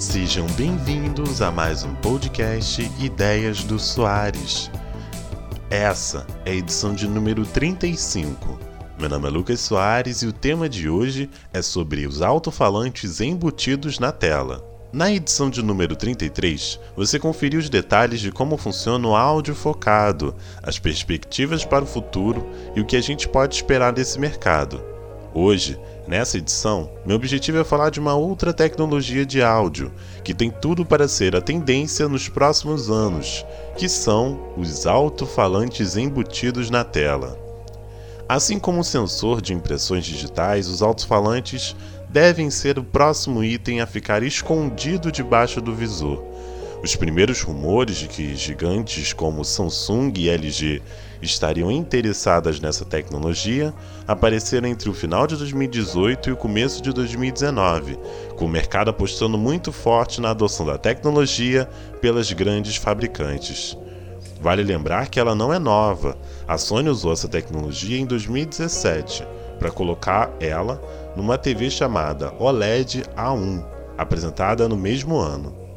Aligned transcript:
Sejam 0.00 0.46
bem-vindos 0.56 1.42
a 1.42 1.50
mais 1.50 1.84
um 1.84 1.94
podcast 1.96 2.90
Ideias 2.98 3.62
do 3.64 3.78
Soares. 3.78 4.70
Essa 5.68 6.26
é 6.46 6.52
a 6.52 6.54
edição 6.54 6.94
de 6.94 7.06
número 7.06 7.44
35. 7.44 8.58
Meu 8.98 9.10
nome 9.10 9.28
é 9.28 9.30
Lucas 9.30 9.60
Soares 9.60 10.22
e 10.22 10.26
o 10.26 10.32
tema 10.32 10.70
de 10.70 10.88
hoje 10.88 11.28
é 11.52 11.60
sobre 11.60 12.06
os 12.06 12.22
alto-falantes 12.22 13.20
embutidos 13.20 13.98
na 13.98 14.10
tela. 14.10 14.64
Na 14.90 15.12
edição 15.12 15.50
de 15.50 15.62
número 15.62 15.94
33, 15.94 16.80
você 16.96 17.18
conferiu 17.18 17.60
os 17.60 17.68
detalhes 17.68 18.20
de 18.20 18.32
como 18.32 18.56
funciona 18.56 19.06
o 19.06 19.14
áudio 19.14 19.54
focado, 19.54 20.34
as 20.62 20.78
perspectivas 20.78 21.62
para 21.62 21.84
o 21.84 21.86
futuro 21.86 22.48
e 22.74 22.80
o 22.80 22.86
que 22.86 22.96
a 22.96 23.02
gente 23.02 23.28
pode 23.28 23.54
esperar 23.56 23.92
desse 23.92 24.18
mercado. 24.18 24.89
Hoje, 25.32 25.78
nessa 26.08 26.38
edição, 26.38 26.90
meu 27.06 27.14
objetivo 27.14 27.58
é 27.58 27.64
falar 27.64 27.90
de 27.90 28.00
uma 28.00 28.16
outra 28.16 28.52
tecnologia 28.52 29.24
de 29.24 29.40
áudio 29.40 29.92
que 30.24 30.34
tem 30.34 30.50
tudo 30.50 30.84
para 30.84 31.06
ser 31.06 31.36
a 31.36 31.40
tendência 31.40 32.08
nos 32.08 32.28
próximos 32.28 32.90
anos, 32.90 33.46
que 33.76 33.88
são 33.88 34.52
os 34.56 34.88
alto-falantes 34.88 35.96
embutidos 35.96 36.68
na 36.68 36.82
tela. 36.82 37.38
Assim 38.28 38.58
como 38.58 38.80
o 38.80 38.84
sensor 38.84 39.40
de 39.40 39.54
impressões 39.54 40.04
digitais, 40.04 40.66
os 40.66 40.82
alto-falantes 40.82 41.76
devem 42.08 42.50
ser 42.50 42.76
o 42.76 42.84
próximo 42.84 43.44
item 43.44 43.80
a 43.80 43.86
ficar 43.86 44.24
escondido 44.24 45.12
debaixo 45.12 45.60
do 45.60 45.72
visor. 45.72 46.24
Os 46.82 46.96
primeiros 46.96 47.42
rumores 47.42 47.96
de 47.96 48.08
que 48.08 48.34
gigantes 48.34 49.12
como 49.12 49.44
Samsung 49.44 50.12
e 50.16 50.30
LG 50.30 50.80
estariam 51.20 51.70
interessadas 51.70 52.58
nessa 52.58 52.86
tecnologia 52.86 53.74
apareceram 54.08 54.66
entre 54.66 54.88
o 54.88 54.94
final 54.94 55.26
de 55.26 55.36
2018 55.36 56.30
e 56.30 56.32
o 56.32 56.36
começo 56.36 56.82
de 56.82 56.90
2019, 56.94 57.98
com 58.34 58.46
o 58.46 58.48
mercado 58.48 58.88
apostando 58.88 59.36
muito 59.36 59.70
forte 59.72 60.22
na 60.22 60.30
adoção 60.30 60.64
da 60.64 60.78
tecnologia 60.78 61.68
pelas 62.00 62.32
grandes 62.32 62.76
fabricantes. 62.76 63.76
Vale 64.40 64.62
lembrar 64.62 65.10
que 65.10 65.20
ela 65.20 65.34
não 65.34 65.52
é 65.52 65.58
nova. 65.58 66.16
A 66.48 66.56
Sony 66.56 66.88
usou 66.88 67.12
essa 67.12 67.28
tecnologia 67.28 67.98
em 67.98 68.06
2017 68.06 69.22
para 69.58 69.70
colocar 69.70 70.34
ela 70.40 70.82
numa 71.14 71.36
TV 71.36 71.68
chamada 71.68 72.32
OLED 72.38 73.02
A1, 73.14 73.62
apresentada 73.98 74.66
no 74.66 74.78
mesmo 74.78 75.18
ano. 75.18 75.69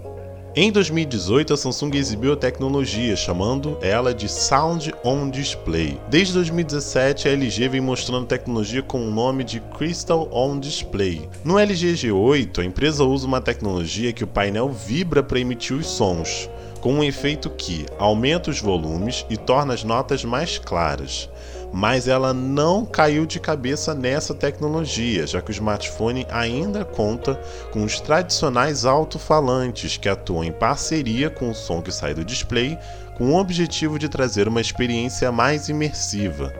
Em 0.55 0.71
2018, 0.71 1.51
a 1.51 1.57
Samsung 1.57 1.95
exibiu 1.95 2.33
a 2.33 2.37
tecnologia, 2.37 3.15
chamando 3.15 3.75
ela 3.81 4.13
de 4.13 4.29
Sound 4.29 4.93
on 5.03 5.27
Display. 5.27 5.99
Desde 6.11 6.35
2017, 6.35 7.27
a 7.27 7.31
LG 7.31 7.69
vem 7.69 7.81
mostrando 7.81 8.27
tecnologia 8.27 8.83
com 8.83 9.03
o 9.03 9.09
nome 9.09 9.43
de 9.43 9.59
Crystal 9.59 10.29
on 10.31 10.59
Display. 10.59 11.27
No 11.43 11.57
LG 11.57 11.93
G8, 11.93 12.59
a 12.59 12.65
empresa 12.65 13.03
usa 13.03 13.25
uma 13.25 13.41
tecnologia 13.41 14.13
que 14.13 14.23
o 14.23 14.27
painel 14.27 14.69
vibra 14.69 15.23
para 15.23 15.39
emitir 15.39 15.75
os 15.75 15.87
sons, 15.87 16.47
com 16.79 16.93
um 16.93 17.03
efeito 17.03 17.49
que 17.49 17.87
aumenta 17.97 18.51
os 18.51 18.61
volumes 18.61 19.25
e 19.31 19.37
torna 19.37 19.73
as 19.73 19.83
notas 19.83 20.23
mais 20.23 20.59
claras 20.59 21.31
mas 21.73 22.07
ela 22.07 22.35
não 22.35 22.85
caiu 22.85 23.25
de 23.25 23.39
cabeça 23.39 23.95
nessa 23.95 24.35
tecnologia, 24.35 25.25
já 25.25 25.41
que 25.41 25.49
o 25.49 25.51
smartphone 25.51 26.27
ainda 26.29 26.85
conta 26.85 27.33
com 27.71 27.83
os 27.83 27.99
tradicionais 27.99 28.85
alto-falantes 28.85 29.97
que 29.97 30.07
atuam 30.07 30.43
em 30.43 30.51
parceria 30.51 31.31
com 31.31 31.49
o 31.49 31.55
som 31.55 31.81
que 31.81 31.91
sai 31.91 32.13
do 32.13 32.23
display, 32.23 32.77
com 33.17 33.31
o 33.31 33.39
objetivo 33.39 33.97
de 33.97 34.07
trazer 34.07 34.47
uma 34.47 34.61
experiência 34.61 35.31
mais 35.31 35.67
imersiva. 35.67 36.53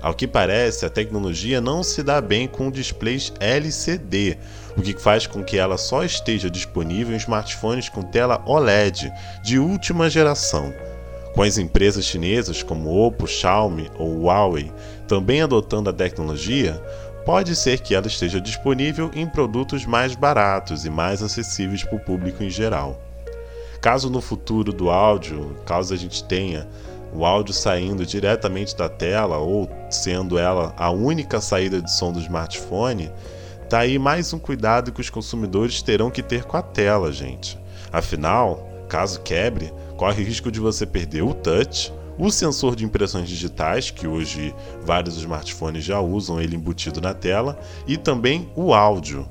Ao 0.00 0.14
que 0.14 0.28
parece, 0.28 0.86
a 0.86 0.90
tecnologia 0.90 1.60
não 1.60 1.82
se 1.82 2.02
dá 2.02 2.20
bem 2.20 2.46
com 2.46 2.70
displays 2.70 3.32
LCD, 3.40 4.38
o 4.76 4.82
que 4.82 4.94
faz 5.00 5.26
com 5.26 5.42
que 5.42 5.58
ela 5.58 5.76
só 5.76 6.04
esteja 6.04 6.48
disponível 6.48 7.12
em 7.12 7.18
smartphones 7.18 7.88
com 7.88 8.02
tela 8.02 8.40
OLED 8.46 9.10
de 9.42 9.58
última 9.58 10.08
geração 10.08 10.72
com 11.34 11.42
as 11.42 11.58
empresas 11.58 12.04
chinesas 12.04 12.62
como 12.62 12.96
Oppo, 12.96 13.26
Xiaomi 13.26 13.90
ou 13.98 14.22
Huawei 14.22 14.72
também 15.08 15.42
adotando 15.42 15.90
a 15.90 15.92
tecnologia, 15.92 16.80
pode 17.26 17.56
ser 17.56 17.80
que 17.80 17.94
ela 17.94 18.06
esteja 18.06 18.40
disponível 18.40 19.10
em 19.14 19.26
produtos 19.26 19.84
mais 19.84 20.14
baratos 20.14 20.84
e 20.84 20.90
mais 20.90 21.22
acessíveis 21.22 21.82
para 21.82 21.96
o 21.96 22.00
público 22.00 22.42
em 22.42 22.50
geral. 22.50 23.00
Caso 23.80 24.08
no 24.08 24.20
futuro 24.20 24.72
do 24.72 24.90
áudio, 24.90 25.56
caso 25.66 25.92
a 25.92 25.96
gente 25.96 26.24
tenha 26.24 26.68
o 27.12 27.24
áudio 27.24 27.52
saindo 27.52 28.06
diretamente 28.06 28.76
da 28.76 28.88
tela 28.88 29.38
ou 29.38 29.68
sendo 29.90 30.38
ela 30.38 30.72
a 30.76 30.90
única 30.90 31.40
saída 31.40 31.82
de 31.82 31.90
som 31.90 32.12
do 32.12 32.18
smartphone, 32.20 33.10
tá 33.68 33.80
aí 33.80 33.98
mais 33.98 34.32
um 34.32 34.38
cuidado 34.38 34.92
que 34.92 35.00
os 35.00 35.10
consumidores 35.10 35.82
terão 35.82 36.10
que 36.10 36.22
ter 36.22 36.44
com 36.44 36.56
a 36.56 36.62
tela, 36.62 37.12
gente. 37.12 37.58
Afinal, 37.92 38.68
caso 38.88 39.20
quebre, 39.20 39.72
corre 39.96 40.22
risco 40.22 40.50
de 40.50 40.60
você 40.60 40.86
perder 40.86 41.22
o 41.22 41.34
touch, 41.34 41.92
o 42.18 42.30
sensor 42.30 42.76
de 42.76 42.84
impressões 42.84 43.28
digitais, 43.28 43.90
que 43.90 44.06
hoje 44.06 44.54
vários 44.82 45.16
smartphones 45.16 45.84
já 45.84 46.00
usam 46.00 46.40
ele 46.40 46.56
embutido 46.56 47.00
na 47.00 47.12
tela, 47.12 47.58
e 47.86 47.96
também 47.96 48.50
o 48.54 48.72
áudio. 48.72 49.28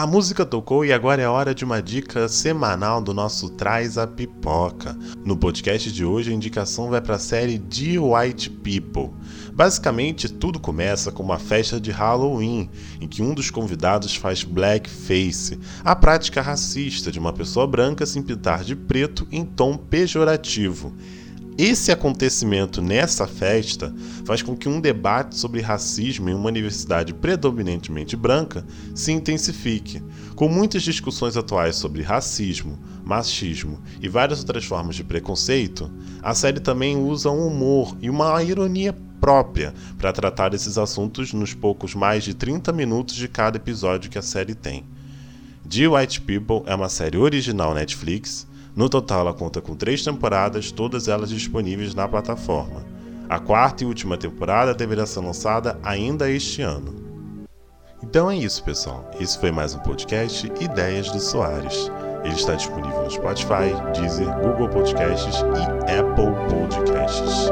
A 0.00 0.06
música 0.06 0.46
tocou 0.46 0.82
e 0.82 0.94
agora 0.94 1.20
é 1.20 1.28
hora 1.28 1.54
de 1.54 1.62
uma 1.62 1.82
dica 1.82 2.26
semanal 2.26 3.02
do 3.02 3.12
nosso 3.12 3.50
Traz 3.50 3.98
a 3.98 4.06
Pipoca. 4.06 4.96
No 5.26 5.36
podcast 5.36 5.92
de 5.92 6.06
hoje, 6.06 6.30
a 6.30 6.34
indicação 6.34 6.88
vai 6.88 7.02
para 7.02 7.16
a 7.16 7.18
série 7.18 7.58
The 7.58 7.98
White 7.98 8.48
People. 8.48 9.10
Basicamente, 9.52 10.26
tudo 10.26 10.58
começa 10.58 11.12
com 11.12 11.22
uma 11.22 11.38
festa 11.38 11.78
de 11.78 11.90
Halloween, 11.90 12.70
em 12.98 13.06
que 13.06 13.20
um 13.20 13.34
dos 13.34 13.50
convidados 13.50 14.16
faz 14.16 14.42
blackface, 14.42 15.60
a 15.84 15.94
prática 15.94 16.40
racista 16.40 17.12
de 17.12 17.18
uma 17.18 17.34
pessoa 17.34 17.66
branca 17.66 18.06
se 18.06 18.22
pintar 18.22 18.64
de 18.64 18.74
preto 18.74 19.28
em 19.30 19.44
tom 19.44 19.76
pejorativo. 19.76 20.94
Esse 21.62 21.92
acontecimento 21.92 22.80
nessa 22.80 23.26
festa 23.26 23.94
faz 24.24 24.40
com 24.40 24.56
que 24.56 24.66
um 24.66 24.80
debate 24.80 25.36
sobre 25.36 25.60
racismo 25.60 26.30
em 26.30 26.32
uma 26.32 26.48
universidade 26.48 27.12
predominantemente 27.12 28.16
branca 28.16 28.64
se 28.94 29.12
intensifique. 29.12 30.02
Com 30.34 30.48
muitas 30.48 30.82
discussões 30.82 31.36
atuais 31.36 31.76
sobre 31.76 32.00
racismo, 32.00 32.78
machismo 33.04 33.78
e 34.00 34.08
várias 34.08 34.38
outras 34.38 34.64
formas 34.64 34.96
de 34.96 35.04
preconceito, 35.04 35.92
a 36.22 36.34
série 36.34 36.60
também 36.60 36.96
usa 36.96 37.30
um 37.30 37.48
humor 37.48 37.94
e 38.00 38.08
uma 38.08 38.42
ironia 38.42 38.96
própria 39.20 39.74
para 39.98 40.14
tratar 40.14 40.54
esses 40.54 40.78
assuntos 40.78 41.34
nos 41.34 41.52
poucos 41.52 41.94
mais 41.94 42.24
de 42.24 42.32
30 42.32 42.72
minutos 42.72 43.16
de 43.16 43.28
cada 43.28 43.58
episódio 43.58 44.10
que 44.10 44.16
a 44.16 44.22
série 44.22 44.54
tem. 44.54 44.82
The 45.68 45.88
White 45.88 46.22
People 46.22 46.62
é 46.64 46.74
uma 46.74 46.88
série 46.88 47.18
original 47.18 47.74
Netflix 47.74 48.48
no 48.74 48.88
total, 48.88 49.20
ela 49.20 49.34
conta 49.34 49.60
com 49.60 49.74
três 49.74 50.04
temporadas, 50.04 50.70
todas 50.70 51.08
elas 51.08 51.30
disponíveis 51.30 51.94
na 51.94 52.06
plataforma. 52.08 52.84
A 53.28 53.38
quarta 53.38 53.84
e 53.84 53.86
última 53.86 54.16
temporada 54.16 54.74
deverá 54.74 55.06
ser 55.06 55.20
lançada 55.20 55.78
ainda 55.82 56.30
este 56.30 56.62
ano. 56.62 56.94
Então 58.02 58.30
é 58.30 58.36
isso, 58.36 58.64
pessoal. 58.64 59.08
Esse 59.20 59.38
foi 59.38 59.50
mais 59.50 59.74
um 59.74 59.78
podcast 59.80 60.50
Ideias 60.60 61.10
do 61.10 61.20
Soares. 61.20 61.90
Ele 62.24 62.34
está 62.34 62.54
disponível 62.54 63.04
no 63.04 63.10
Spotify, 63.10 63.72
Deezer, 63.94 64.26
Google 64.40 64.68
Podcasts 64.68 65.36
e 65.36 65.98
Apple 65.98 66.32
Podcasts. 66.48 67.50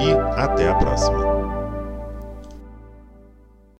E 0.00 0.12
até 0.36 0.68
a 0.68 0.74
próxima. 0.74 1.39